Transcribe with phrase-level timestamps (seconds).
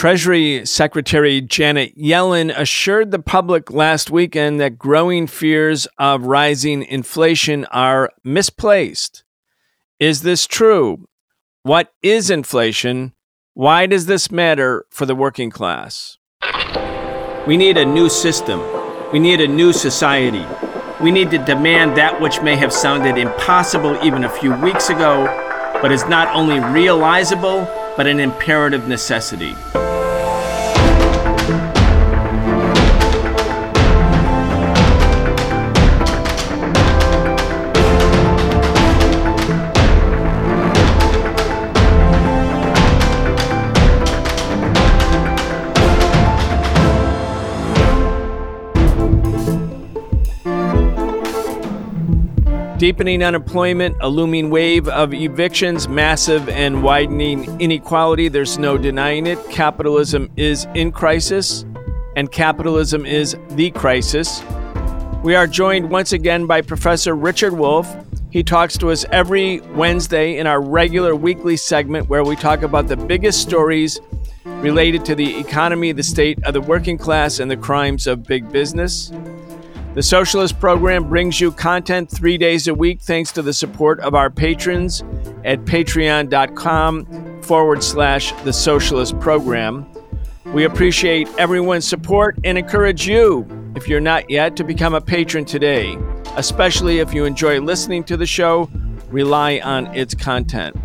[0.00, 7.66] Treasury Secretary Janet Yellen assured the public last weekend that growing fears of rising inflation
[7.66, 9.24] are misplaced.
[9.98, 11.06] Is this true?
[11.64, 13.12] What is inflation?
[13.52, 16.16] Why does this matter for the working class?
[17.46, 18.62] We need a new system.
[19.12, 20.46] We need a new society.
[21.02, 25.26] We need to demand that which may have sounded impossible even a few weeks ago,
[25.82, 29.54] but is not only realizable, but an imperative necessity.
[52.80, 58.28] Deepening unemployment, a looming wave of evictions, massive and widening inequality.
[58.28, 59.38] There's no denying it.
[59.50, 61.66] Capitalism is in crisis,
[62.16, 64.42] and capitalism is the crisis.
[65.22, 67.94] We are joined once again by Professor Richard Wolff.
[68.30, 72.88] He talks to us every Wednesday in our regular weekly segment where we talk about
[72.88, 74.00] the biggest stories
[74.46, 78.50] related to the economy, the state of the working class, and the crimes of big
[78.50, 79.12] business.
[79.92, 84.14] The Socialist Program brings you content three days a week thanks to the support of
[84.14, 85.02] our patrons
[85.44, 89.84] at patreon.com forward slash the Socialist Program.
[90.46, 95.44] We appreciate everyone's support and encourage you, if you're not yet, to become a patron
[95.44, 95.98] today,
[96.36, 98.70] especially if you enjoy listening to the show,
[99.08, 100.76] rely on its content.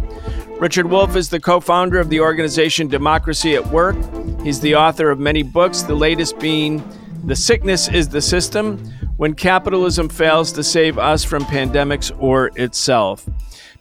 [0.59, 3.97] Richard Wolff is the co founder of the organization Democracy at Work.
[4.41, 6.83] He's the author of many books, the latest being
[7.25, 8.77] The Sickness is the System
[9.17, 13.27] when capitalism fails to save us from pandemics or itself.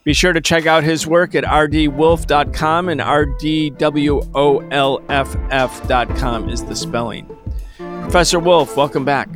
[0.03, 3.79] Be sure to check out his work at rdwolff.com and rdwolff.com
[6.49, 7.39] is the spelling.
[7.77, 9.29] Professor Wolff, welcome back.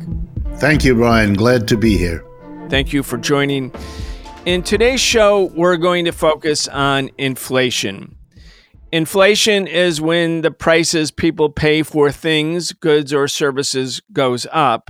[0.55, 1.35] Thank you, Brian.
[1.35, 2.25] Glad to be here.
[2.69, 3.71] Thank you for joining.
[4.47, 8.15] In today's show, we're going to focus on inflation.
[8.91, 14.89] Inflation is when the prices people pay for things, goods, or services goes up.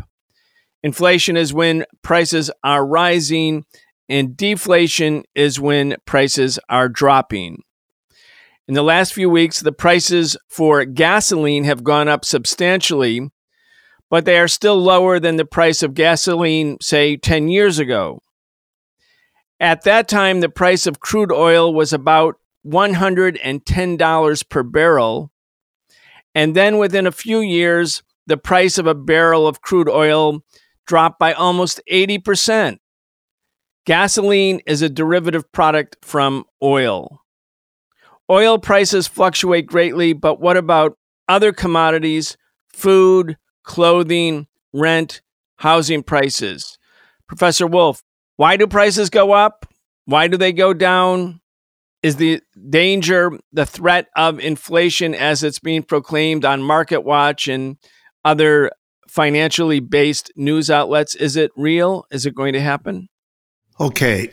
[0.81, 3.65] Inflation is when prices are rising,
[4.07, 7.61] and deflation is when prices are dropping.
[8.69, 13.29] In the last few weeks, the prices for gasoline have gone up substantially,
[14.09, 18.21] but they are still lower than the price of gasoline, say, 10 years ago.
[19.59, 25.31] At that time, the price of crude oil was about $110 per barrel.
[26.35, 30.43] And then within a few years, the price of a barrel of crude oil
[30.85, 32.77] dropped by almost 80%.
[33.85, 37.21] Gasoline is a derivative product from oil.
[38.29, 42.37] Oil prices fluctuate greatly, but what about other commodities,
[42.67, 45.21] food, clothing, rent,
[45.57, 46.77] housing prices?
[47.27, 48.03] Professor Wolff,
[48.35, 49.65] why do prices go up?
[50.05, 51.41] Why do they go down?
[52.01, 57.77] Is the danger, the threat of inflation as it's being proclaimed on Market Watch and
[58.23, 58.71] other
[59.09, 61.15] financially based news outlets.
[61.15, 62.05] Is it real?
[62.11, 63.09] Is it going to happen?
[63.79, 64.29] Okay.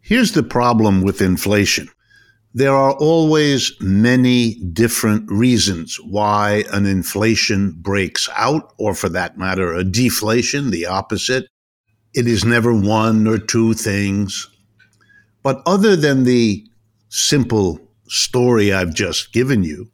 [0.00, 1.88] Here's the problem with inflation.
[2.54, 9.72] There are always many different reasons why an inflation breaks out, or for that matter,
[9.72, 11.46] a deflation, the opposite.
[12.14, 14.48] It is never one or two things.
[15.42, 16.66] But other than the
[17.12, 19.90] simple story I've just given you,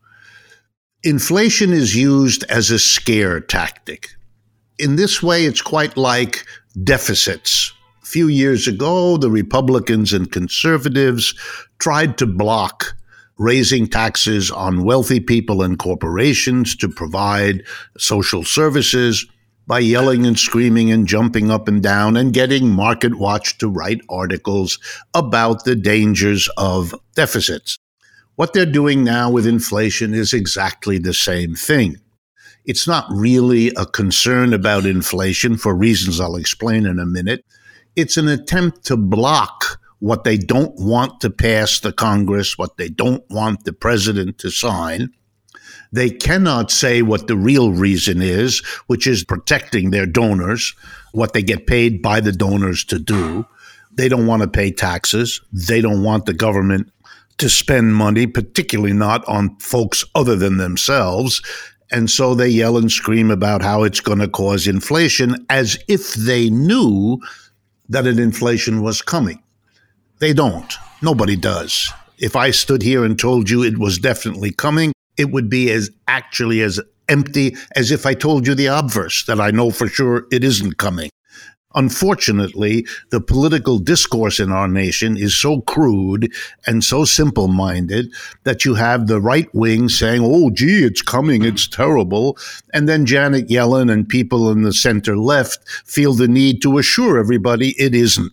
[1.03, 4.11] inflation is used as a scare tactic
[4.79, 6.47] in this way, it's quite like
[6.85, 7.73] deficits.
[8.03, 11.35] A few years ago, the Republicans and conservatives
[11.79, 12.95] tried to block
[13.39, 17.63] raising taxes on wealthy people and corporations to provide
[17.97, 19.27] social services
[19.69, 24.01] by yelling and screaming and jumping up and down and getting Market Watch to write
[24.09, 24.79] articles
[25.13, 27.79] about the dangers of deficits.
[28.37, 31.99] What they're doing now with inflation is exactly the same thing.
[32.65, 37.45] It's not really a concern about inflation for reasons I'll explain in a minute.
[37.95, 42.89] It's an attempt to block what they don't want to pass the Congress, what they
[42.89, 45.11] don't want the president to sign.
[45.93, 50.75] They cannot say what the real reason is, which is protecting their donors,
[51.13, 53.47] what they get paid by the donors to do.
[53.93, 55.41] They don't want to pay taxes.
[55.53, 56.93] They don't want the government
[57.39, 61.41] to spend money, particularly not on folks other than themselves.
[61.91, 66.15] And so they yell and scream about how it's going to cause inflation as if
[66.15, 67.19] they knew
[67.89, 69.43] that an inflation was coming.
[70.19, 70.75] They don't.
[71.01, 71.91] Nobody does.
[72.19, 75.91] If I stood here and told you it was definitely coming, it would be as
[76.07, 80.27] actually as empty as if I told you the obverse that I know for sure
[80.31, 81.11] it isn't coming.
[81.75, 86.33] Unfortunately, the political discourse in our nation is so crude
[86.67, 88.13] and so simple minded
[88.45, 92.39] that you have the right wing saying, oh, gee, it's coming, it's terrible.
[92.73, 97.19] And then Janet Yellen and people in the center left feel the need to assure
[97.19, 98.33] everybody it isn't.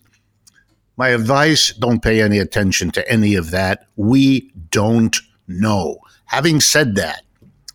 [0.96, 3.86] My advice don't pay any attention to any of that.
[3.98, 5.16] We don't
[5.48, 6.00] know.
[6.26, 7.24] Having said that,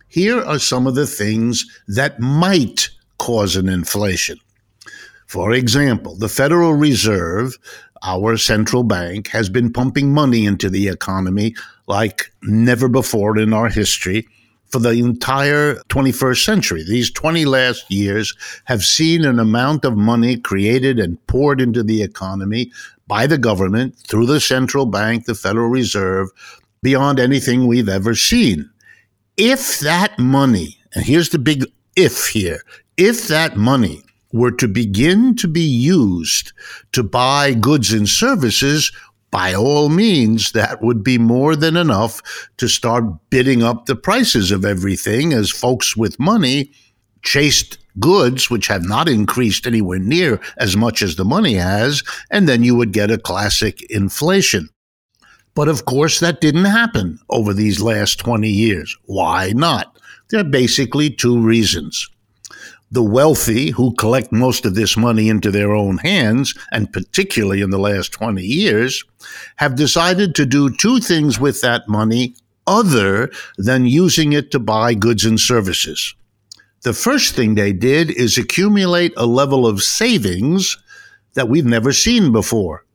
[0.09, 4.39] here are some of the things that might cause an inflation.
[5.27, 7.57] For example, the Federal Reserve,
[8.03, 11.55] our central bank, has been pumping money into the economy
[11.87, 14.27] like never before in our history
[14.71, 16.85] for the entire 21st century.
[16.85, 18.35] These 20 last years
[18.65, 22.73] have seen an amount of money created and poured into the economy
[23.07, 26.31] by the government through the central bank, the Federal Reserve,
[26.83, 28.71] beyond anything we've ever seen.
[29.37, 31.65] If that money, and here's the big
[31.97, 32.63] if here,
[32.97, 36.53] if that money were to begin to be used
[36.93, 38.93] to buy goods and services,
[39.31, 42.21] by all means, that would be more than enough
[42.57, 46.73] to start bidding up the prices of everything as folks with money
[47.23, 52.49] chased goods, which have not increased anywhere near as much as the money has, and
[52.49, 54.69] then you would get a classic inflation.
[55.61, 58.97] But of course, that didn't happen over these last 20 years.
[59.05, 59.95] Why not?
[60.31, 62.09] There are basically two reasons
[62.91, 67.69] the wealthy who collect most of this money into their own hands, and particularly in
[67.69, 69.05] the last 20 years,
[69.57, 72.35] have decided to do two things with that money
[72.67, 76.15] other than using it to buy goods and services.
[76.85, 80.79] The first thing they did is accumulate a level of savings
[81.35, 82.87] that we've never seen before.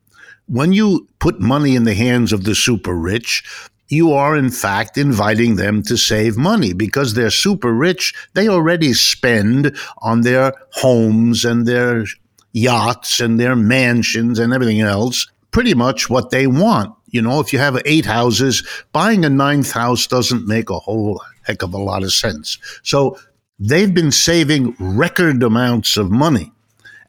[0.48, 3.42] When you put money in the hands of the super rich,
[3.88, 8.14] you are in fact inviting them to save money because they're super rich.
[8.34, 12.04] They already spend on their homes and their
[12.52, 16.94] yachts and their mansions and everything else pretty much what they want.
[17.08, 21.22] You know, if you have eight houses, buying a ninth house doesn't make a whole
[21.42, 22.58] heck of a lot of sense.
[22.82, 23.18] So
[23.58, 26.52] they've been saving record amounts of money.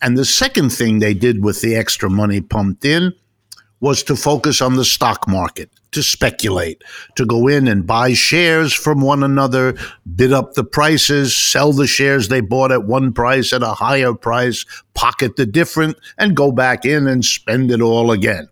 [0.01, 3.13] And the second thing they did with the extra money pumped in
[3.79, 6.83] was to focus on the stock market, to speculate,
[7.15, 9.75] to go in and buy shares from one another,
[10.15, 14.13] bid up the prices, sell the shares they bought at one price at a higher
[14.13, 18.47] price, pocket the difference, and go back in and spend it all again.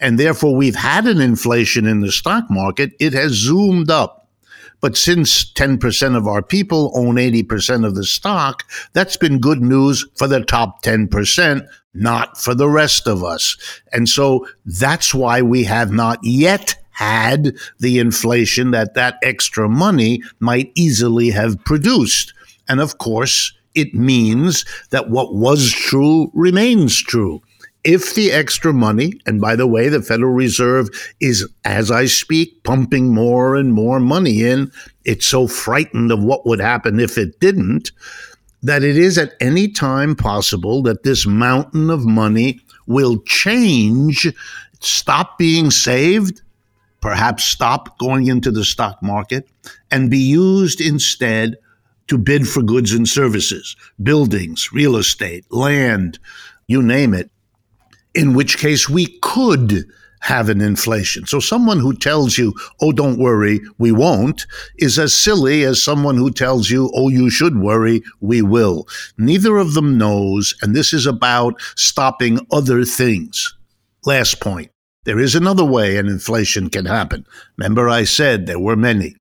[0.00, 2.92] And therefore, we've had an inflation in the stock market.
[2.98, 4.21] It has zoomed up
[4.82, 10.04] but since 10% of our people own 80% of the stock, that's been good news
[10.16, 13.56] for the top 10%, not for the rest of us.
[13.92, 20.20] And so that's why we have not yet had the inflation that that extra money
[20.40, 22.34] might easily have produced.
[22.68, 27.40] And of course, it means that what was true remains true
[27.84, 30.88] if the extra money, and by the way, the Federal Reserve
[31.20, 34.70] is, as I speak, pumping more and more money in,
[35.04, 37.90] it's so frightened of what would happen if it didn't,
[38.62, 44.32] that it is at any time possible that this mountain of money will change,
[44.78, 46.40] stop being saved,
[47.00, 49.48] perhaps stop going into the stock market,
[49.90, 51.56] and be used instead
[52.06, 56.20] to bid for goods and services, buildings, real estate, land,
[56.68, 57.28] you name it
[58.14, 59.84] in which case we could
[60.22, 61.26] have an inflation.
[61.26, 64.46] So someone who tells you, oh, don't worry, we won't,
[64.78, 68.86] is as silly as someone who tells you, oh, you should worry, we will.
[69.18, 73.56] Neither of them knows, and this is about stopping other things.
[74.04, 74.70] Last point.
[75.04, 77.26] There is another way an inflation can happen.
[77.58, 79.16] Remember, I said there were many.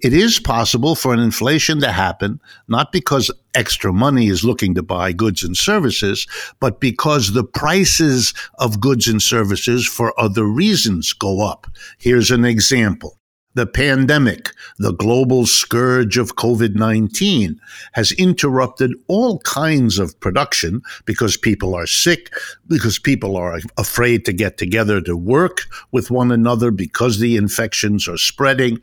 [0.00, 4.82] It is possible for an inflation to happen, not because extra money is looking to
[4.82, 6.26] buy goods and services,
[6.60, 11.66] but because the prices of goods and services for other reasons go up.
[11.98, 13.18] Here's an example.
[13.54, 17.60] The pandemic, the global scourge of COVID 19,
[17.92, 22.32] has interrupted all kinds of production because people are sick,
[22.66, 28.08] because people are afraid to get together to work with one another, because the infections
[28.08, 28.78] are spreading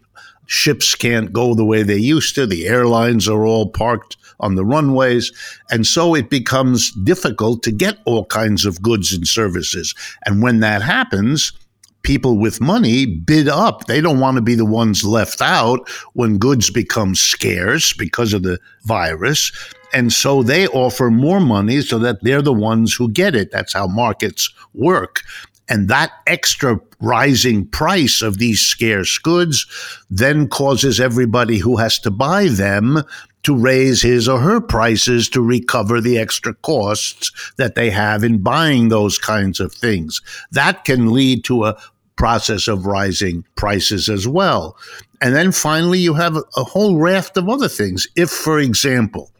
[0.50, 2.46] ships can't go the way they used to.
[2.46, 5.32] The airlines are all parked on the runways.
[5.70, 9.94] And so it becomes difficult to get all kinds of goods and services.
[10.26, 11.54] And when that happens,
[12.02, 13.86] people with money bid up.
[13.86, 18.42] They don't want to be the ones left out when goods become scarce because of
[18.42, 19.52] the virus.
[19.94, 23.52] And so they offer more money so that they're the ones who get it.
[23.52, 25.22] That's how markets work.
[25.70, 29.66] And that extra rising price of these scarce goods
[30.10, 33.04] then causes everybody who has to buy them
[33.44, 38.44] to raise his or her prices to recover the extra costs that they have in
[38.44, 40.22] buying those kinds of things.
[40.52, 41.78] That can lead to a
[42.18, 44.76] process of rising prices as well.
[45.22, 48.08] And then finally, you have a whole raft of other things.
[48.16, 49.32] If, for example,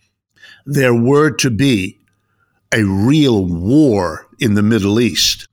[0.66, 2.00] there were to be
[2.72, 5.49] a real war in the Middle East,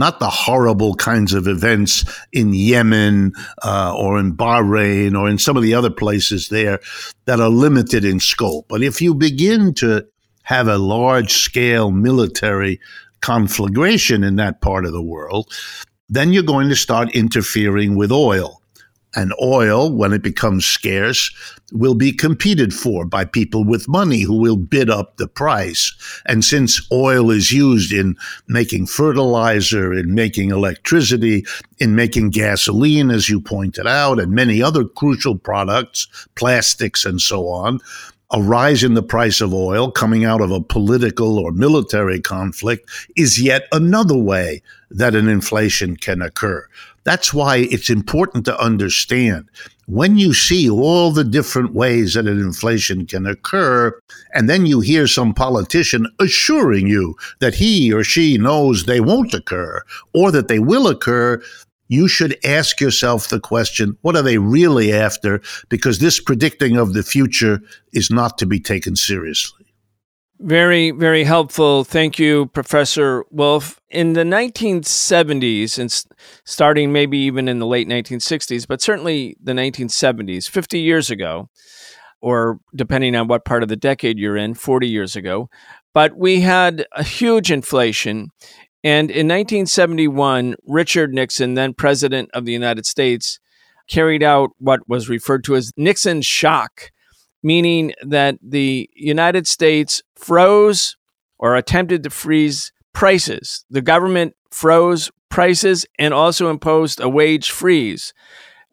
[0.00, 5.56] not the horrible kinds of events in Yemen uh, or in Bahrain or in some
[5.56, 6.80] of the other places there
[7.26, 8.66] that are limited in scope.
[8.68, 10.04] But if you begin to
[10.42, 12.80] have a large scale military
[13.20, 15.52] conflagration in that part of the world,
[16.08, 18.59] then you're going to start interfering with oil
[19.14, 21.34] and oil, when it becomes scarce,
[21.72, 25.94] will be competed for by people with money who will bid up the price.
[26.26, 31.44] And since oil is used in making fertilizer, in making electricity,
[31.78, 37.48] in making gasoline, as you pointed out, and many other crucial products, plastics and so
[37.48, 37.80] on,
[38.32, 42.88] a rise in the price of oil coming out of a political or military conflict
[43.16, 46.66] is yet another way that an inflation can occur.
[47.04, 49.48] That's why it's important to understand
[49.90, 53.98] when you see all the different ways that an inflation can occur,
[54.32, 59.34] and then you hear some politician assuring you that he or she knows they won't
[59.34, 59.82] occur
[60.14, 61.42] or that they will occur,
[61.88, 65.42] you should ask yourself the question what are they really after?
[65.68, 67.60] Because this predicting of the future
[67.92, 69.66] is not to be taken seriously.
[70.42, 71.84] Very, very helpful.
[71.84, 73.78] Thank you, Professor Wolff.
[73.90, 76.04] In the 1970s, and
[76.46, 81.50] starting maybe even in the late 1960s, but certainly the 1970s, 50 years ago,
[82.22, 85.50] or depending on what part of the decade you're in, 40 years ago,
[85.92, 88.30] but we had a huge inflation.
[88.82, 93.40] And in 1971, Richard Nixon, then president of the United States,
[93.90, 96.92] carried out what was referred to as Nixon shock
[97.42, 100.96] meaning that the United States froze
[101.38, 103.64] or attempted to freeze prices.
[103.70, 108.12] The government froze prices and also imposed a wage freeze.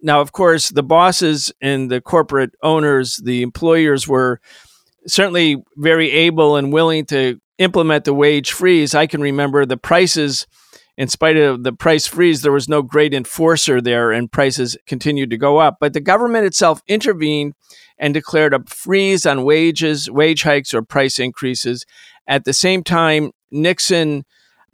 [0.01, 4.39] Now, of course, the bosses and the corporate owners, the employers were
[5.07, 8.93] certainly very able and willing to implement the wage freeze.
[8.93, 10.45] I can remember the prices,
[10.97, 15.29] in spite of the price freeze, there was no great enforcer there and prices continued
[15.29, 15.77] to go up.
[15.79, 17.53] But the government itself intervened
[17.99, 21.85] and declared a freeze on wages, wage hikes, or price increases.
[22.27, 24.25] At the same time, Nixon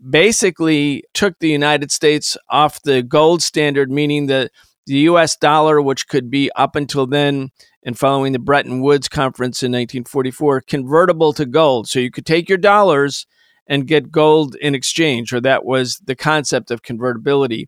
[0.10, 4.52] basically took the United States off the gold standard, meaning that
[4.86, 7.50] the US dollar, which could be up until then
[7.86, 11.88] and following the Bretton Woods conference in 1944, convertible to gold.
[11.90, 13.26] So you could take your dollars
[13.68, 17.68] and get gold in exchange, or that was the concept of convertibility.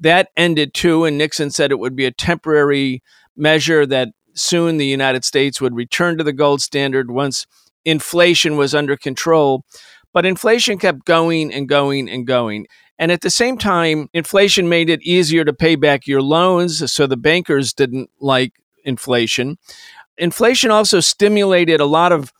[0.00, 3.02] That ended too, and Nixon said it would be a temporary
[3.36, 7.46] measure that soon the United States would return to the gold standard once
[7.84, 9.64] inflation was under control.
[10.12, 12.66] But inflation kept going and going and going.
[12.98, 17.06] And at the same time, inflation made it easier to pay back your loans, so
[17.06, 18.52] the bankers didn't like
[18.84, 19.58] inflation.
[20.18, 22.32] Inflation also stimulated a lot of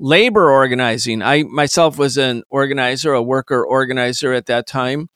[0.00, 1.22] labor organizing.
[1.22, 5.10] I myself was an organizer, a worker organizer at that time.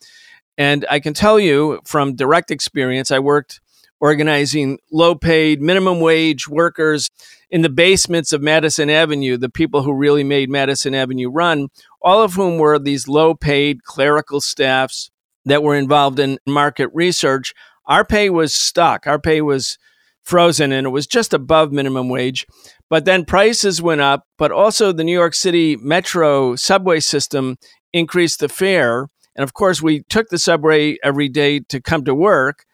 [0.57, 3.61] And I can tell you from direct experience, I worked
[3.99, 7.11] organizing low paid, minimum wage workers
[7.51, 11.69] in the basements of Madison Avenue, the people who really made Madison Avenue run,
[12.03, 15.11] all of whom were these low paid clerical staffs
[15.47, 17.55] that were involved in market research.
[17.87, 19.79] Our pay was stuck, our pay was
[20.25, 22.47] frozen, and it was just above minimum wage.
[22.91, 27.57] But then prices went up, but also the New York City metro subway system
[27.93, 29.09] increased the fare.
[29.37, 32.65] And of course, we took the subway every day to come to work.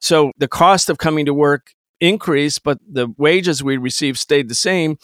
[0.00, 4.54] So the cost of coming to work increased, but the wages we received stayed the
[4.54, 4.96] same.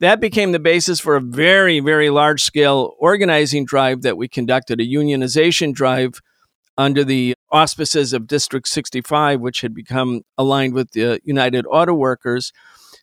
[0.00, 4.80] That became the basis for a very, very large scale organizing drive that we conducted,
[4.80, 6.20] a unionization drive
[6.78, 12.52] under the auspices of District 65, which had become aligned with the United Auto Workers.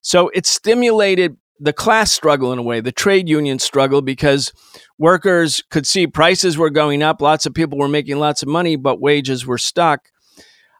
[0.01, 4.53] So it stimulated the class struggle in a way, the trade union struggle, because
[4.97, 7.21] workers could see prices were going up.
[7.21, 10.09] Lots of people were making lots of money, but wages were stuck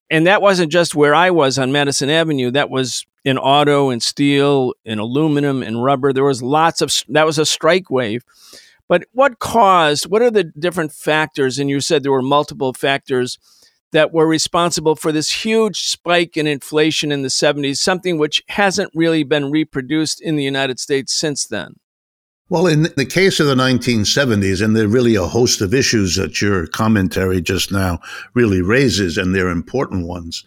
[0.10, 2.52] and that wasn't just where I was on Madison Avenue.
[2.52, 6.14] That was in auto and steel and aluminum and rubber.
[6.14, 8.24] There was lots of that was a strike wave.
[8.90, 10.10] But what caused?
[10.10, 11.60] What are the different factors?
[11.60, 13.38] And you said there were multiple factors
[13.92, 18.92] that were responsible for this huge spike in inflation in the 70s, something which hasn't
[18.94, 21.76] really been reproduced in the United States since then.
[22.50, 26.16] Well, in the case of the 1970s, and there are really a host of issues
[26.16, 28.00] that your commentary just now
[28.34, 30.44] really raises, and they're important ones.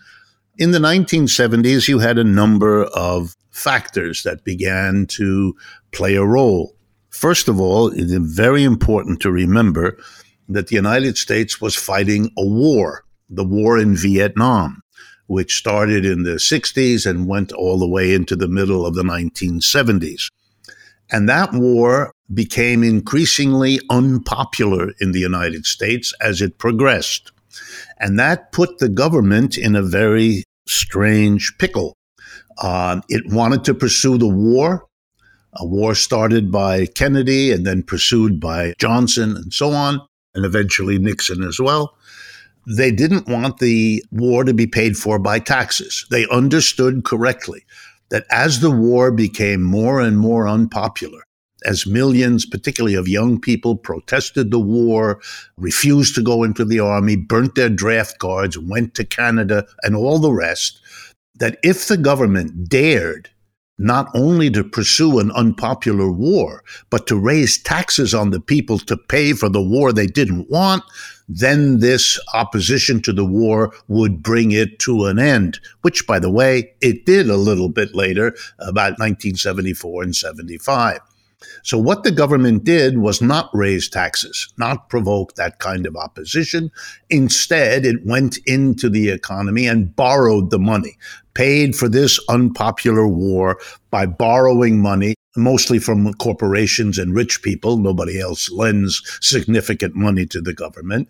[0.58, 5.54] In the 1970s, you had a number of factors that began to
[5.92, 6.74] play a role.
[7.12, 9.98] First of all, it is very important to remember
[10.48, 14.82] that the United States was fighting a war, the war in Vietnam,
[15.26, 19.02] which started in the 60s and went all the way into the middle of the
[19.02, 20.28] 1970s.
[21.10, 27.30] And that war became increasingly unpopular in the United States as it progressed.
[27.98, 31.94] And that put the government in a very strange pickle.
[32.58, 34.86] Uh, it wanted to pursue the war,
[35.54, 40.00] a war started by Kennedy and then pursued by Johnson and so on,
[40.34, 41.96] and eventually Nixon as well.
[42.66, 46.06] They didn't want the war to be paid for by taxes.
[46.10, 47.64] They understood correctly
[48.10, 51.22] that as the war became more and more unpopular,
[51.64, 55.20] as millions, particularly of young people, protested the war,
[55.56, 60.18] refused to go into the army, burnt their draft cards, went to Canada, and all
[60.18, 60.80] the rest,
[61.34, 63.30] that if the government dared
[63.78, 68.96] not only to pursue an unpopular war, but to raise taxes on the people to
[68.96, 70.82] pay for the war they didn't want,
[71.28, 76.30] then this opposition to the war would bring it to an end, which, by the
[76.30, 81.00] way, it did a little bit later, about 1974 and 75.
[81.64, 86.70] So, what the government did was not raise taxes, not provoke that kind of opposition.
[87.10, 90.96] Instead, it went into the economy and borrowed the money,
[91.34, 93.58] paid for this unpopular war
[93.90, 97.76] by borrowing money, mostly from corporations and rich people.
[97.76, 101.08] Nobody else lends significant money to the government.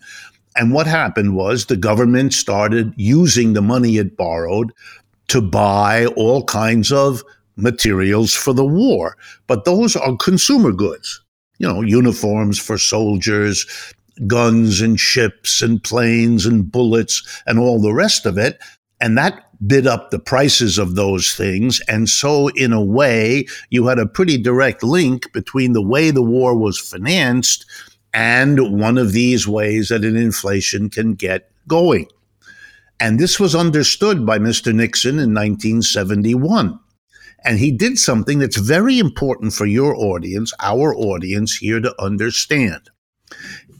[0.55, 4.71] And what happened was the government started using the money it borrowed
[5.29, 7.23] to buy all kinds of
[7.55, 11.21] materials for the war, but those are consumer goods.
[11.59, 13.65] You know, uniforms for soldiers,
[14.27, 18.59] guns and ships and planes and bullets and all the rest of it.
[18.99, 21.81] And that bid up the prices of those things.
[21.87, 26.21] And so, in a way, you had a pretty direct link between the way the
[26.21, 27.65] war was financed
[28.13, 32.07] and one of these ways that an inflation can get going.
[32.99, 34.73] And this was understood by Mr.
[34.73, 36.79] Nixon in 1971.
[37.45, 42.89] And he did something that's very important for your audience, our audience here to understand.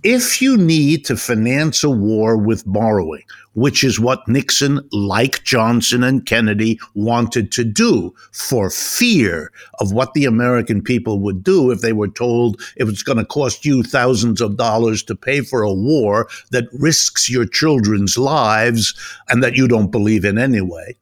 [0.03, 6.03] If you need to finance a war with borrowing, which is what Nixon, like Johnson
[6.03, 11.81] and Kennedy, wanted to do for fear of what the American people would do if
[11.81, 15.61] they were told it was going to cost you thousands of dollars to pay for
[15.61, 18.93] a war that risks your children's lives
[19.29, 20.95] and that you don't believe in anyway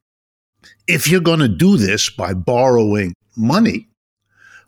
[0.88, 3.88] if you're going to do this by borrowing money,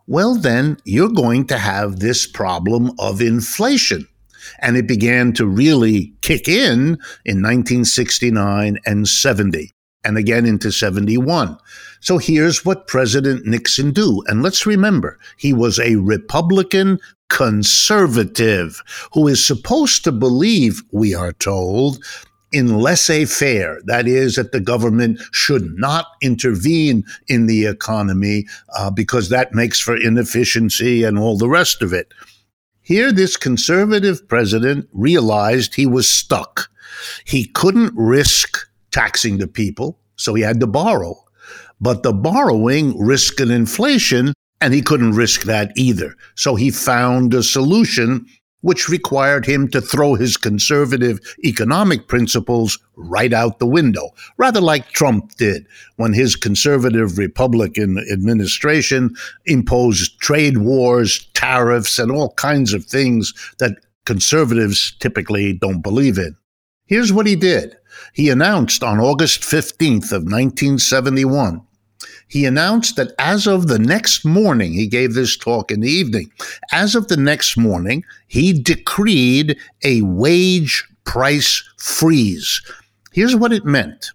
[0.08, 4.08] well, then you're going to have this problem of inflation.
[4.64, 9.72] And it began to really kick in in 1969 and 70,
[10.04, 11.58] and again into 71.
[12.00, 14.24] So here's what President Nixon do.
[14.28, 17.00] And let's remember, he was a Republican
[17.30, 18.82] conservative
[19.14, 22.04] who is supposed to believe, we are told,
[22.52, 23.80] in laissez faire.
[23.86, 28.46] That is, that the government should not intervene in the economy
[28.78, 32.14] uh, because that makes for inefficiency and all the rest of it.
[32.84, 36.70] Here, this conservative president realized he was stuck.
[37.24, 38.58] He couldn't risk
[38.92, 41.16] taxing the people, so he had to borrow.
[41.80, 46.16] But the borrowing risked an inflation, and he couldn't risk that either.
[46.36, 48.26] So he found a solution
[48.64, 54.90] which required him to throw his conservative economic principles right out the window, rather like
[54.90, 59.14] Trump did when his conservative Republican administration
[59.46, 66.36] imposed trade wars, tariffs, and all kinds of things that conservatives typically don't believe in.
[66.86, 67.76] Here's what he did.
[68.14, 71.62] He announced on August 15th of 1971
[72.28, 76.32] he announced that as of the next morning, he gave this talk in the evening,
[76.72, 82.62] as of the next morning, he decreed a wage price freeze.
[83.12, 84.12] Here's what it meant.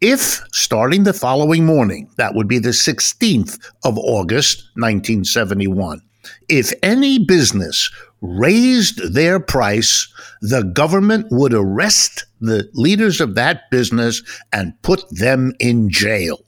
[0.00, 6.00] If starting the following morning, that would be the 16th of August, 1971,
[6.48, 7.90] if any business
[8.22, 15.52] raised their price, the government would arrest the leaders of that business and put them
[15.58, 16.38] in jail.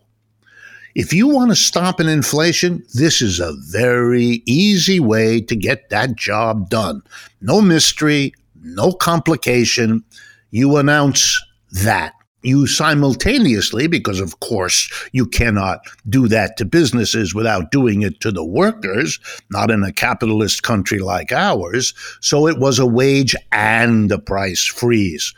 [0.94, 5.88] If you want to stop an inflation, this is a very easy way to get
[5.90, 7.02] that job done.
[7.40, 10.05] No mystery, no complication.
[10.50, 11.42] You announce
[11.85, 12.14] that.
[12.42, 18.31] you simultaneously, because of course you cannot do that to businesses without doing it to
[18.33, 19.18] the workers,
[19.50, 21.94] not in a capitalist country like ours.
[22.20, 25.33] So it was a wage and a price freeze.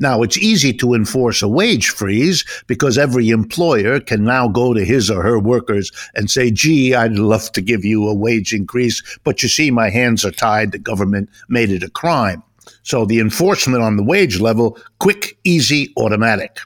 [0.00, 4.82] Now, it's easy to enforce a wage freeze because every employer can now go to
[4.82, 9.02] his or her workers and say, gee, I'd love to give you a wage increase,
[9.24, 10.72] but you see, my hands are tied.
[10.72, 12.42] The government made it a crime.
[12.82, 16.58] So the enforcement on the wage level, quick, easy, automatic.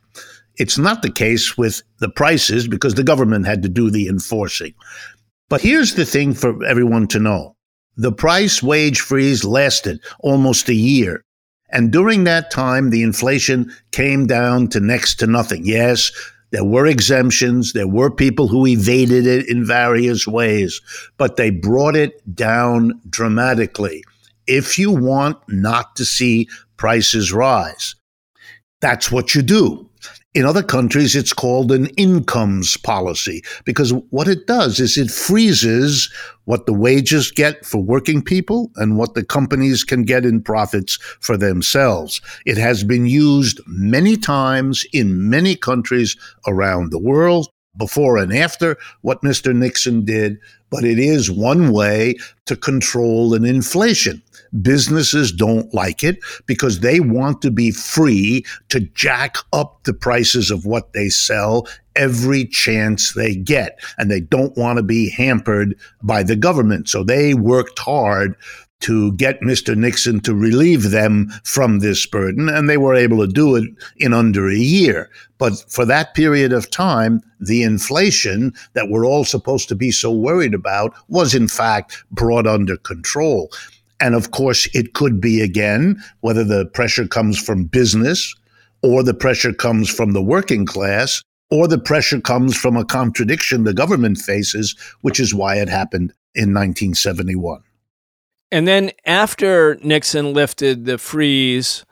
[0.57, 4.75] It's not the case with the prices because the government had to do the enforcing.
[5.49, 7.57] But here's the thing for everyone to know.
[7.97, 11.25] The price wage freeze lasted almost a year.
[11.71, 15.63] And during that time, the inflation came down to next to nothing.
[15.65, 16.13] Yes,
[16.51, 17.73] there were exemptions.
[17.73, 20.81] There were people who evaded it in various ways,
[21.17, 24.05] but they brought it down dramatically
[24.47, 27.97] if you want not to see prices rise.
[28.81, 29.89] That's what you do.
[30.35, 36.13] In other countries, it's called an incomes policy because what it does is it freezes
[36.47, 40.97] what the wages get for working people and what the companies can get in profits
[41.21, 42.21] for themselves.
[42.47, 46.17] It has been used many times in many countries
[46.49, 49.55] around the world before and after what Mr.
[49.55, 52.17] Nixon did, but it is one way
[52.47, 54.21] to control an inflation.
[54.63, 60.51] Businesses don't like it because they want to be free to jack up the prices
[60.51, 63.79] of what they sell every chance they get.
[63.99, 66.89] And they don't want to be hampered by the government.
[66.89, 68.37] So they worked hard
[68.85, 69.75] to get Mr.
[69.75, 73.65] Nixon to relieve them from this burden, and they were able to do it
[73.97, 75.09] in under a year.
[75.39, 80.13] But for that period of time, the inflation that we're all supposed to be so
[80.13, 83.51] worried about was in fact brought under control.
[84.01, 88.35] And of course, it could be again, whether the pressure comes from business
[88.83, 93.65] or the pressure comes from the working class or the pressure comes from a contradiction
[93.65, 97.63] the government faces, which is why it happened in 1971.
[98.51, 101.85] And then after Nixon lifted the freeze,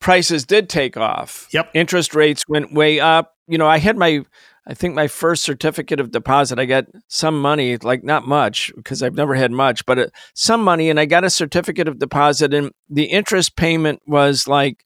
[0.00, 1.48] prices did take off.
[1.52, 1.70] Yep.
[1.74, 3.36] Interest rates went way up.
[3.46, 4.24] You know, I had my
[4.66, 9.02] I think my first certificate of deposit, I got some money, like not much because
[9.02, 10.90] I've never had much, but uh, some money.
[10.90, 14.84] And I got a certificate of deposit, and the interest payment was like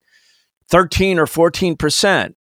[0.70, 2.34] 13 or 14%.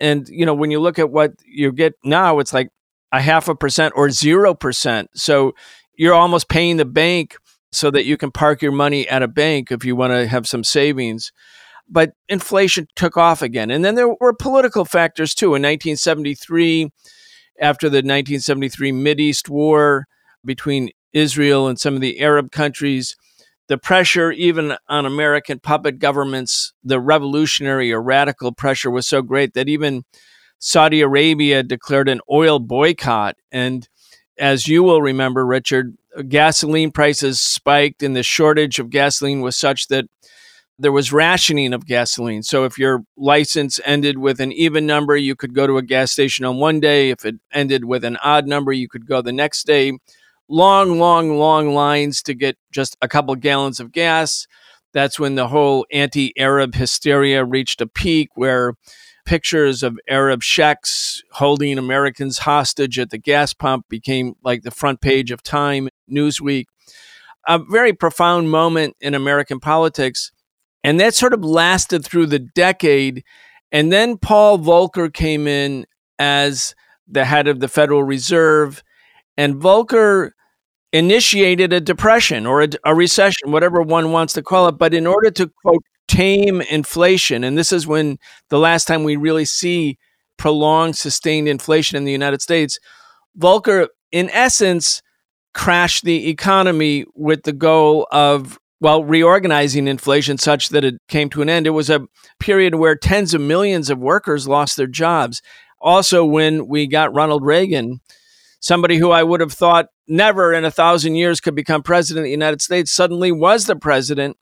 [0.00, 2.70] And, you know, when you look at what you get now, it's like
[3.12, 5.06] a half a percent or 0%.
[5.14, 5.54] So
[5.94, 7.36] you're almost paying the bank
[7.72, 10.46] so that you can park your money at a bank if you want to have
[10.46, 11.32] some savings.
[11.90, 13.70] But inflation took off again.
[13.70, 15.48] And then there were political factors too.
[15.48, 16.90] In 1973,
[17.60, 20.06] after the 1973 East War
[20.44, 23.16] between Israel and some of the Arab countries,
[23.68, 29.54] the pressure, even on American puppet governments, the revolutionary or radical pressure was so great
[29.54, 30.04] that even
[30.58, 33.36] Saudi Arabia declared an oil boycott.
[33.52, 33.88] And
[34.38, 35.96] as you will remember, Richard,
[36.28, 40.06] gasoline prices spiked and the shortage of gasoline was such that
[40.80, 42.42] there was rationing of gasoline.
[42.42, 46.10] So if your license ended with an even number, you could go to a gas
[46.10, 47.10] station on one day.
[47.10, 49.92] If it ended with an odd number, you could go the next day.
[50.48, 54.46] Long, long, long lines to get just a couple gallons of gas.
[54.94, 58.72] That's when the whole anti Arab hysteria reached a peak where
[59.26, 65.02] pictures of Arab sheikhs holding Americans hostage at the gas pump became like the front
[65.02, 66.64] page of Time, Newsweek.
[67.46, 70.32] A very profound moment in American politics.
[70.82, 73.24] And that sort of lasted through the decade.
[73.72, 75.86] And then Paul Volcker came in
[76.18, 76.74] as
[77.06, 78.82] the head of the Federal Reserve.
[79.36, 80.30] And Volcker
[80.92, 84.78] initiated a depression or a, a, recession, whatever one wants to call it.
[84.78, 87.44] But in order to, quote, tame inflation.
[87.44, 89.96] And this is when the last time we really see
[90.38, 92.78] prolonged, sustained inflation in the United States.
[93.38, 95.02] Volcker, in essence,
[95.54, 101.42] crashed the economy with the goal of, well, reorganizing inflation such that it came to
[101.42, 101.66] an end.
[101.66, 102.06] It was a
[102.38, 105.42] period where tens of millions of workers lost their jobs.
[105.80, 108.00] Also, when we got Ronald Reagan,
[108.60, 112.26] somebody who I would have thought never in a thousand years could become president of
[112.26, 114.36] the United States suddenly was the president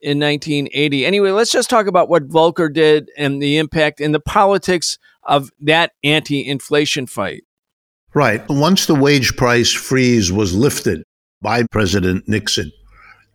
[0.00, 1.04] in 1980.
[1.06, 5.50] Anyway, let's just talk about what Volcker did and the impact and the politics of
[5.60, 7.42] that anti inflation fight.
[8.14, 8.42] Right.
[8.48, 11.02] Once the wage price freeze was lifted
[11.42, 12.72] by President Nixon,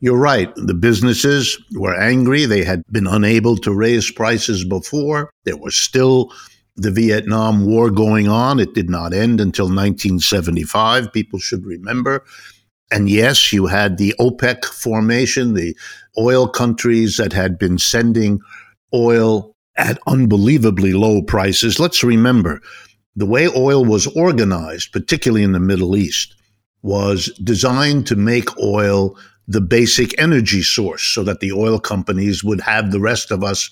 [0.01, 0.51] you're right.
[0.55, 2.45] The businesses were angry.
[2.45, 5.31] They had been unable to raise prices before.
[5.45, 6.33] There was still
[6.75, 8.59] the Vietnam War going on.
[8.59, 11.13] It did not end until 1975.
[11.13, 12.23] People should remember.
[12.91, 15.77] And yes, you had the OPEC formation, the
[16.17, 18.39] oil countries that had been sending
[18.93, 21.79] oil at unbelievably low prices.
[21.79, 22.59] Let's remember
[23.15, 26.35] the way oil was organized, particularly in the Middle East,
[26.81, 29.15] was designed to make oil
[29.47, 33.69] the basic energy source so that the oil companies would have the rest of us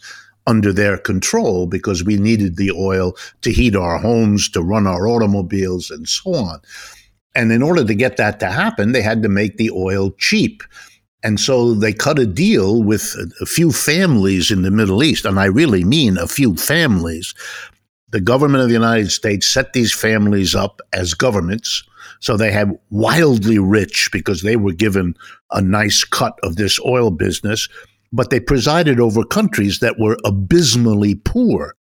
[0.48, 5.08] under their control because we needed the oil to heat our homes, to run our
[5.08, 6.60] automobiles, and so on.
[7.36, 10.64] And in order to get that to happen, they had to make the oil cheap.
[11.22, 15.40] And so they cut a deal with a few families in the Middle East, and
[15.40, 17.36] I really mean a few families.
[18.12, 21.84] The government of the United States set these families up as governments.
[22.20, 25.16] So they had wildly rich because they were given
[25.52, 27.68] a nice cut of this oil business,
[28.12, 31.76] but they presided over countries that were abysmally poor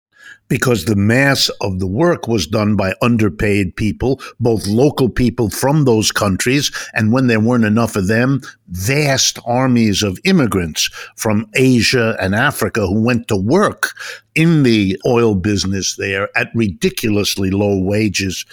[0.48, 5.86] because the mass of the work was done by underpaid people, both local people from
[5.86, 12.16] those countries, and when there weren't enough of them, vast armies of immigrants from Asia
[12.20, 13.94] and Africa who went to work
[14.36, 18.46] in the oil business there at ridiculously low wages.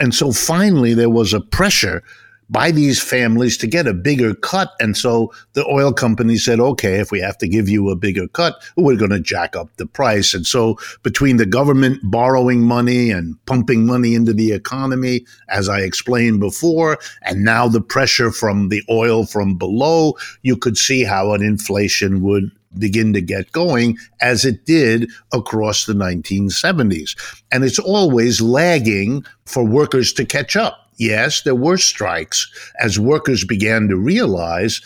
[0.00, 2.02] And so finally, there was a pressure
[2.50, 4.72] by these families to get a bigger cut.
[4.80, 8.28] And so the oil company said, okay, if we have to give you a bigger
[8.28, 10.34] cut, we're going to jack up the price.
[10.34, 15.80] And so between the government borrowing money and pumping money into the economy, as I
[15.80, 21.32] explained before, and now the pressure from the oil from below, you could see how
[21.32, 27.16] an inflation would begin to get going as it did across the 1970s.
[27.50, 33.44] And it's always lagging for workers to catch up Yes, there were strikes as workers
[33.44, 34.80] began to realize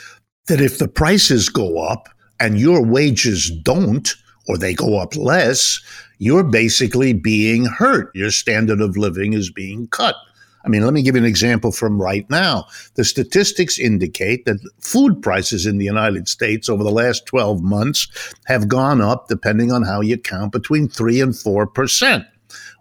[0.47, 4.15] that if the prices go up and your wages don't,
[4.49, 5.81] or they go up less,
[6.19, 8.11] you're basically being hurt.
[8.15, 10.17] Your standard of living is being cut.
[10.65, 12.67] I mean, let me give you an example from right now.
[12.95, 18.07] The statistics indicate that food prices in the United States over the last 12 months
[18.47, 22.25] have gone up, depending on how you count, between 3 and 4 percent.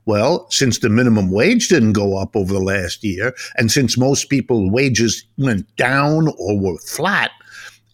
[0.05, 4.29] Well, since the minimum wage didn't go up over the last year, and since most
[4.29, 7.31] people's wages went down or were flat,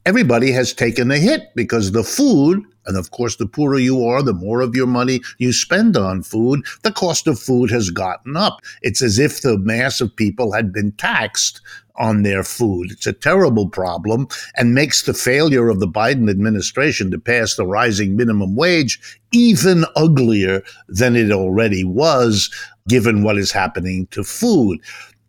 [0.08, 4.24] everybody has taken a hit because the food, and of course, the poorer you are,
[4.24, 8.38] the more of your money you spend on food, the cost of food has gotten
[8.38, 8.62] up.
[8.82, 11.60] It's as if the mass of people had been taxed
[11.98, 12.90] on their food.
[12.90, 17.68] It's a terrible problem and makes the failure of the Biden administration to pass the
[17.68, 22.50] rising minimum wage even uglier than it already was,
[22.88, 24.80] given what is happening to food.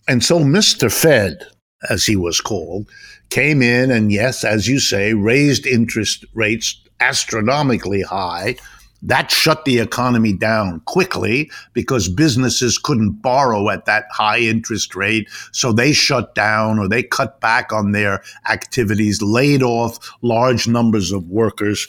[0.07, 0.93] And so Mr.
[0.93, 1.45] Fed,
[1.91, 2.89] as he was called,
[3.31, 8.57] came in and, yes, as you say, raised interest rates astronomically high
[9.03, 15.29] that shut the economy down quickly because businesses couldn't borrow at that high interest rate.
[15.53, 21.13] So they shut down or they cut back on their activities, laid off large numbers
[21.13, 21.87] of workers.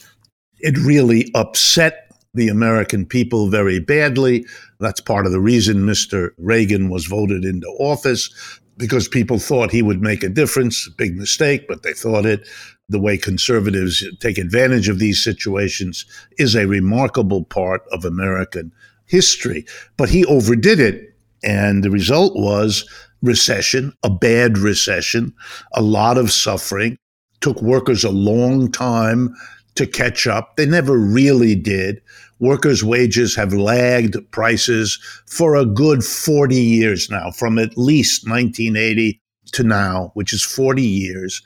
[0.60, 4.45] It really upset the American people very badly.
[4.80, 6.30] That's part of the reason Mr.
[6.38, 8.30] Reagan was voted into office
[8.79, 10.89] because people thought he would make a difference.
[10.97, 12.47] Big mistake, but they thought it
[12.89, 16.05] the way conservatives take advantage of these situations
[16.39, 18.71] is a remarkable part of American
[19.05, 19.65] history.
[19.95, 21.05] But he overdid it.
[21.43, 22.89] And the result was
[23.21, 25.33] recession, a bad recession,
[25.73, 26.97] a lot of suffering.
[27.41, 29.33] Took workers a long time
[29.75, 30.57] to catch up.
[30.57, 32.01] They never really did.
[32.39, 39.21] Workers' wages have lagged prices for a good 40 years now, from at least 1980
[39.54, 41.41] to now, which is 40 years.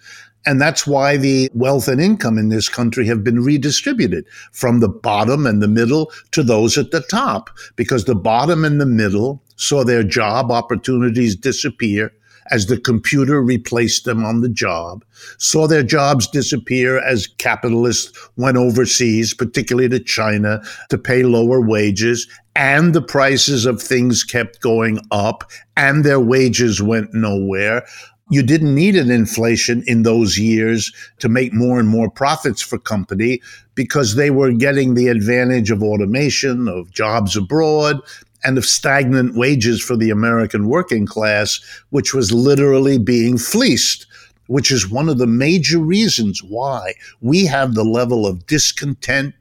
[0.45, 4.89] And that's why the wealth and income in this country have been redistributed from the
[4.89, 9.41] bottom and the middle to those at the top, because the bottom and the middle
[9.55, 12.11] saw their job opportunities disappear
[12.51, 15.03] as the computer replaced them on the job,
[15.37, 22.27] saw their jobs disappear as capitalists went overseas, particularly to China, to pay lower wages,
[22.55, 27.85] and the prices of things kept going up, and their wages went nowhere.
[28.29, 32.77] You didn't need an inflation in those years to make more and more profits for
[32.77, 33.41] company
[33.75, 37.99] because they were getting the advantage of automation, of jobs abroad,
[38.43, 44.05] and of stagnant wages for the American working class, which was literally being fleeced,
[44.47, 49.33] which is one of the major reasons why we have the level of discontent,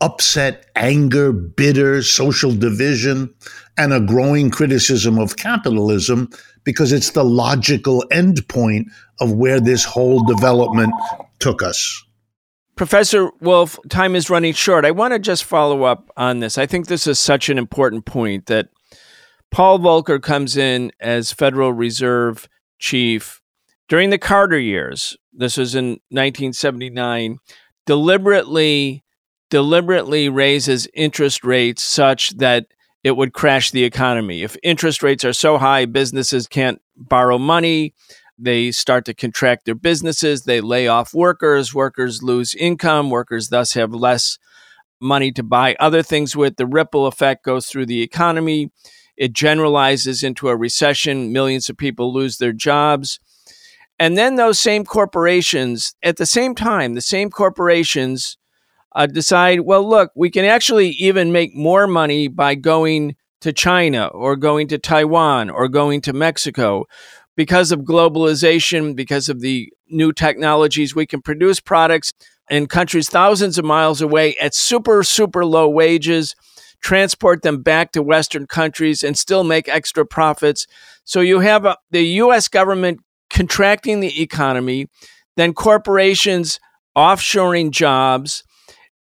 [0.00, 3.32] upset, anger, bitter, social division,
[3.76, 6.28] and a growing criticism of capitalism
[6.64, 8.86] because it's the logical endpoint
[9.20, 10.92] of where this whole development
[11.38, 12.04] took us.
[12.76, 14.84] Professor Wolff, time is running short.
[14.84, 16.58] I want to just follow up on this.
[16.58, 18.68] I think this is such an important point that
[19.50, 23.40] Paul Volcker comes in as Federal Reserve chief
[23.88, 25.16] during the Carter years.
[25.32, 27.38] This was in 1979,
[27.86, 29.02] deliberately
[29.48, 32.66] deliberately raises interest rates such that
[33.04, 34.42] it would crash the economy.
[34.42, 37.94] If interest rates are so high, businesses can't borrow money.
[38.38, 40.42] They start to contract their businesses.
[40.42, 41.74] They lay off workers.
[41.74, 43.10] Workers lose income.
[43.10, 44.38] Workers thus have less
[45.00, 46.56] money to buy other things with.
[46.56, 48.70] The ripple effect goes through the economy.
[49.16, 51.32] It generalizes into a recession.
[51.32, 53.18] Millions of people lose their jobs.
[53.98, 58.36] And then those same corporations, at the same time, the same corporations
[58.94, 64.06] uh, decide, well, look, we can actually even make more money by going to China
[64.06, 66.84] or going to Taiwan or going to Mexico.
[67.36, 72.12] Because of globalization, because of the new technologies, we can produce products
[72.50, 76.34] in countries thousands of miles away at super, super low wages,
[76.80, 80.66] transport them back to Western countries, and still make extra profits.
[81.04, 84.86] So you have a, the US government contracting the economy,
[85.36, 86.58] then corporations
[86.96, 88.42] offshoring jobs,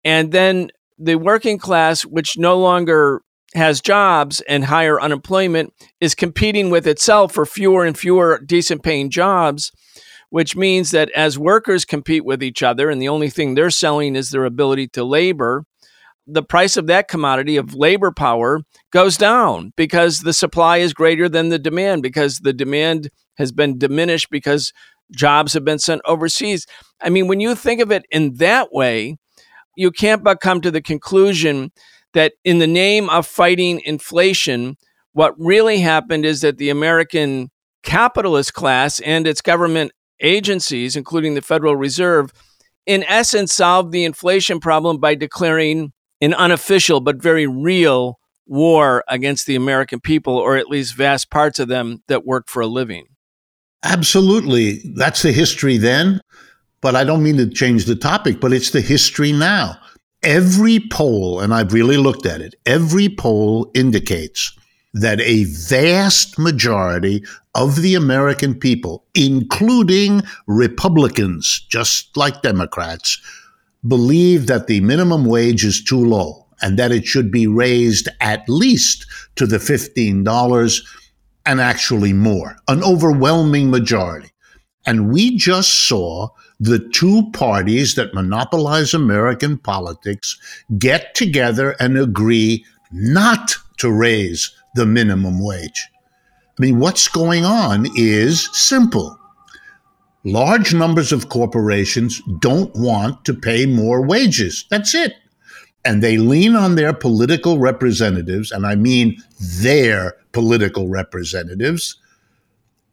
[0.04, 3.22] and then the working class, which no longer
[3.56, 9.10] has jobs and higher unemployment, is competing with itself for fewer and fewer decent paying
[9.10, 9.72] jobs
[10.30, 14.18] which means that as workers compete with each other and the only thing they're selling
[14.18, 15.64] is their ability to labor,
[16.28, 18.60] the price of that commodity of labor power
[18.92, 23.78] goes down because the supply is greater than the demand, because the demand has been
[23.78, 24.74] diminished because
[25.12, 26.66] jobs have been sent overseas.
[27.02, 29.18] I mean, when you think of it in that way,
[29.78, 31.72] you can't but come to the conclusion
[32.16, 34.76] that in the name of fighting inflation,
[35.14, 37.52] what really happened is that the American
[37.84, 42.32] capitalist class and its government agencies, including the Federal Reserve,
[42.86, 49.46] in essence solved the inflation problem by declaring an unofficial but very real war against
[49.46, 53.06] the American people, or at least vast parts of them that work for a living.
[53.84, 54.82] Absolutely.
[54.96, 56.22] That's the history then.
[56.82, 59.78] But I don't mean to change the topic, but it's the history now.
[60.26, 64.52] Every poll, and I've really looked at it, every poll indicates
[64.96, 73.22] that a vast majority of the American people, including Republicans, just like Democrats,
[73.88, 78.50] believe that the minimum wage is too low and that it should be raised at
[78.50, 80.82] least to the $15
[81.46, 84.32] and actually more, an overwhelming majority.
[84.86, 90.38] And we just saw the two parties that monopolize American politics
[90.78, 95.88] get together and agree not to raise the minimum wage.
[96.58, 99.20] I mean, what's going on is simple.
[100.24, 104.66] Large numbers of corporations don't want to pay more wages.
[104.70, 105.14] That's it.
[105.84, 109.22] And they lean on their political representatives, and I mean
[109.62, 111.98] their political representatives,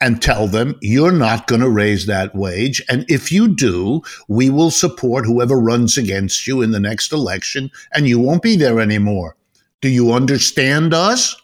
[0.03, 2.83] and tell them, you're not going to raise that wage.
[2.89, 7.71] And if you do, we will support whoever runs against you in the next election,
[7.95, 9.37] and you won't be there anymore.
[9.81, 11.41] Do you understand us?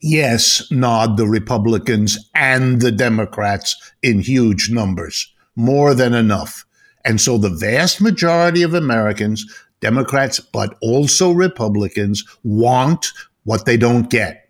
[0.00, 6.64] Yes, nod the Republicans and the Democrats in huge numbers, more than enough.
[7.04, 9.46] And so the vast majority of Americans,
[9.80, 13.12] Democrats, but also Republicans, want
[13.44, 14.49] what they don't get.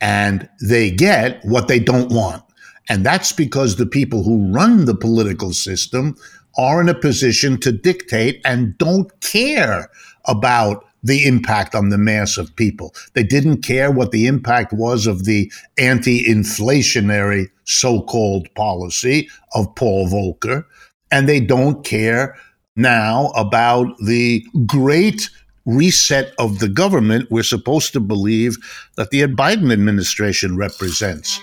[0.00, 2.42] And they get what they don't want.
[2.88, 6.16] And that's because the people who run the political system
[6.58, 9.90] are in a position to dictate and don't care
[10.26, 12.94] about the impact on the mass of people.
[13.14, 19.72] They didn't care what the impact was of the anti inflationary so called policy of
[19.74, 20.64] Paul Volcker.
[21.12, 22.36] And they don't care
[22.74, 25.30] now about the great
[25.66, 28.56] reset of the government we're supposed to believe
[28.96, 31.40] that the Biden administration represents.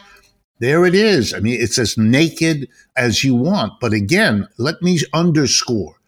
[0.60, 1.34] There it is.
[1.34, 3.74] I mean, it's as naked as you want.
[3.82, 6.00] But again, let me underscore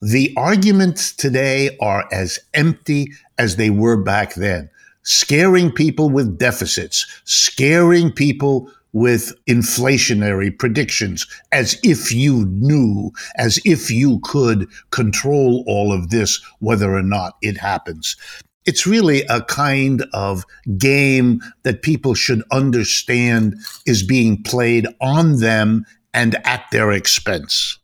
[0.00, 4.70] the arguments today are as empty as they were back then,
[5.02, 13.90] scaring people with deficits, scaring people with inflationary predictions as if you knew, as if
[13.90, 18.16] you could control all of this, whether or not it happens.
[18.64, 20.44] It's really a kind of
[20.78, 27.78] game that people should understand is being played on them and at their expense.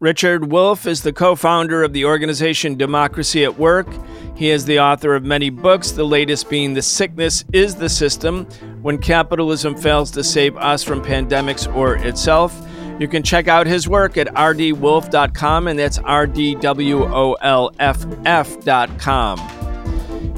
[0.00, 3.86] Richard Wolff is the co founder of the organization Democracy at Work.
[4.34, 8.46] He is the author of many books, the latest being The Sickness is the System
[8.82, 12.66] When Capitalism Fails to Save Us from Pandemics or Itself.
[12.98, 17.72] You can check out his work at rdwolff.com, and that's R D W O L
[17.78, 19.38] F F.com.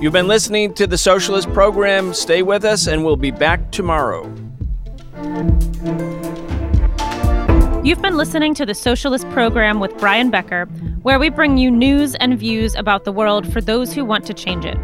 [0.00, 2.14] You've been listening to the Socialist Program.
[2.14, 4.32] Stay with us, and we'll be back tomorrow.
[7.84, 10.66] You've been listening to the Socialist Program with Brian Becker,
[11.02, 14.34] where we bring you news and views about the world for those who want to
[14.34, 14.78] change it.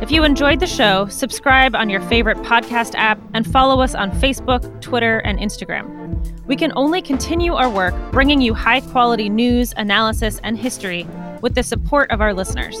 [0.00, 4.12] If you enjoyed the show, subscribe on your favorite podcast app and follow us on
[4.12, 6.46] Facebook, Twitter, and Instagram.
[6.46, 11.04] We can only continue our work bringing you high quality news, analysis, and history
[11.40, 12.80] with the support of our listeners.